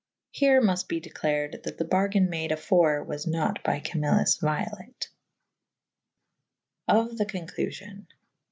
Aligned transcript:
Here 0.31 0.63
mufte 0.63 0.87
be 0.87 0.99
declared 0.99 1.61
that' 1.63 1.77
the 1.77 1.85
bargayne 1.85 2.27
made 2.27 2.51
afore 2.51 3.03
was 3.03 3.27
nat 3.27 3.59
by 3.63 3.79
Camilus 3.79 4.37
violate. 4.39 5.09
Of 6.87 7.19
the 7.19 7.25
conclufion. 7.27 8.07